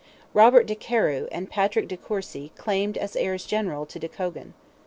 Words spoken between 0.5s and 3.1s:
de Carew and Patrick de Courcy claimed